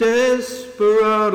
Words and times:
Desperado, 0.00 1.28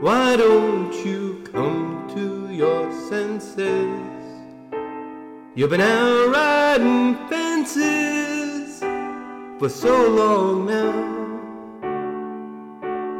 why 0.00 0.36
don't 0.36 0.90
you 1.04 1.44
come 1.52 2.08
to 2.14 2.50
your 2.50 2.90
senses? 3.10 3.58
You've 5.54 5.68
been 5.68 5.82
out 5.82 6.32
riding 6.32 7.16
fences 7.28 8.80
for 9.58 9.68
so 9.68 10.08
long 10.08 10.64
now. 10.64 11.10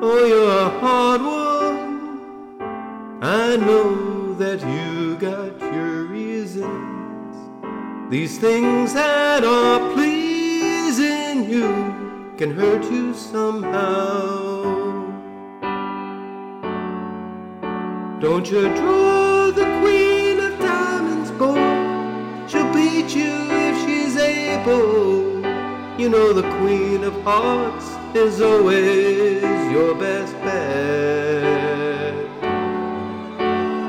Oh, 0.01 0.25
you're 0.25 0.51
a 0.51 0.71
hard 0.81 1.21
one. 1.21 2.63
I 3.21 3.57
know 3.57 4.33
that 4.37 4.63
you 4.63 5.17
got 5.17 5.61
your 5.75 6.05
reasons. 6.05 7.37
These 8.09 8.39
things 8.39 8.95
that 8.95 9.45
are 9.45 9.93
pleasing 9.93 11.51
you 11.51 12.03
can 12.37 12.51
hurt 12.55 12.85
you 12.91 13.15
somehow. 13.15 14.63
Don't 18.21 18.51
you 18.51 18.63
draw 18.75 19.51
the 19.51 19.67
queen 19.81 20.41
of 20.41 20.59
diamonds, 20.59 21.31
boy? 21.33 21.57
She'll 22.49 22.73
beat 22.73 23.15
you 23.15 23.35
if 23.51 23.77
she's 23.85 24.17
able. 24.17 25.43
You 26.01 26.09
know 26.09 26.33
the 26.33 26.49
queen 26.59 27.05
of 27.05 27.15
hearts 27.23 27.87
is 28.17 28.41
always 28.41 29.43
your 29.71 29.95
best 29.95 30.33
bet. 30.45 30.83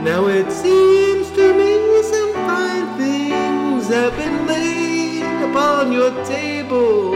Now 0.04 0.28
it 0.28 0.52
seems 0.52 1.30
to 1.32 1.54
me 1.54 1.74
some 2.04 2.34
fine 2.34 2.98
things 2.98 3.88
have 3.88 4.16
been 4.18 4.46
laid 4.46 5.24
upon 5.50 5.94
your 5.94 6.12
table, 6.26 7.16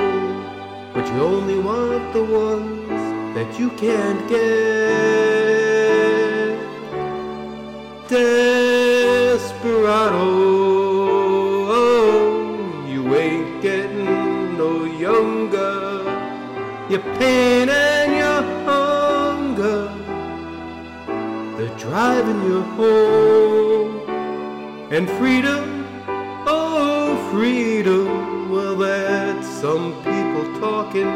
but 0.97 1.05
you 1.13 1.21
only 1.21 1.59
want 1.59 2.11
the 2.11 2.23
ones 2.23 2.89
that 3.35 3.59
you 3.59 3.69
can't 3.83 4.27
get. 4.27 4.97
Desperado, 8.09 9.37
oh, 11.79 12.85
you 12.89 13.13
ain't 13.13 13.61
getting 13.61 14.57
no 14.57 14.85
younger. 14.85 16.03
Your 16.89 17.03
pain 17.19 17.69
and 17.69 18.11
your 18.23 18.41
hunger, 18.65 19.93
they're 21.57 21.77
driving 21.77 22.41
you 22.41 22.63
home. 22.79 23.99
And 24.91 25.07
freedom, 25.19 25.85
oh, 26.47 27.29
freedom, 27.31 28.49
well, 28.49 28.75
that's 28.75 29.47
some 29.47 29.93
people 29.97 30.16
talking. 30.59 31.11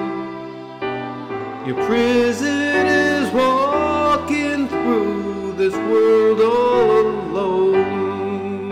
Your 1.65 1.75
prison 1.85 2.87
is 2.87 3.31
walking 3.33 4.67
through 4.67 5.53
this 5.53 5.73
world 5.73 6.41
all 6.41 7.01
alone. 7.07 8.69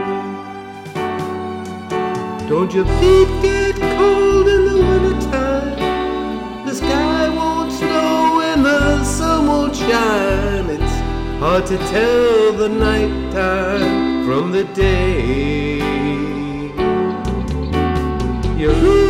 Don't 2.48 2.74
your 2.74 2.86
feet 3.00 3.30
get 3.42 3.76
cold 3.98 4.48
in 4.48 4.66
the 4.66 4.78
wintertime? 4.90 6.66
The 6.66 6.74
sky 6.74 7.30
won't 7.30 7.72
snow 7.72 8.42
and 8.42 8.66
the 8.66 9.04
sun 9.04 9.48
won't 9.48 9.76
shine. 9.76 10.70
It's 10.70 10.96
hard 11.40 11.66
to 11.68 11.78
tell 11.78 12.54
the 12.54 12.70
nighttime 12.70 14.26
from 14.26 14.52
the 14.52 14.64
day. 14.64 15.78
You're 18.58 19.09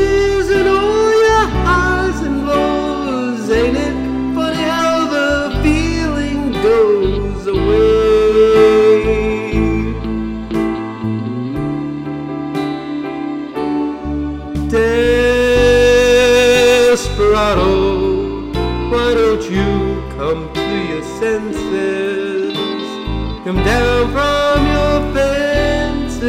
Desperado, 14.69 15.01
why 18.91 19.15
don't 19.15 19.41
you 19.49 20.03
come 20.15 20.53
to 20.53 20.61
your 20.89 21.03
senses? 21.19 22.53
Come 23.45 23.63
down 23.63 24.11
from 24.13 24.67
your 24.75 24.97
fences. 25.15 26.19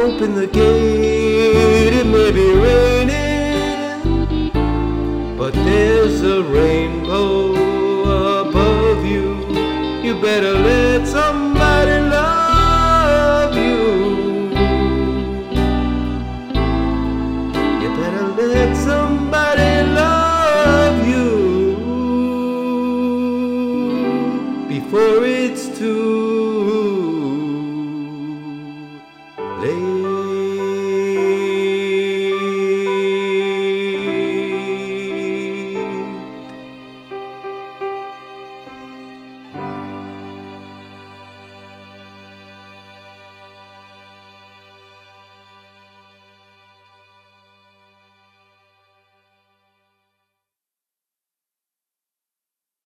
Open 0.00 0.30
the 0.34 0.46
gate, 0.46 1.92
it 1.92 2.06
may 2.06 2.30
be 2.32 2.50
raining, 2.66 4.00
but 5.36 5.52
there's 5.52 6.22
a 6.22 6.42
rainbow 6.44 7.52
above 8.40 9.04
you. 9.04 9.36
You 10.02 10.14
better 10.22 10.54
let 10.54 10.77
too 25.78 26.37